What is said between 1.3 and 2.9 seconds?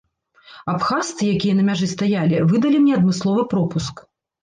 якія на мяжы стаялі, выдалі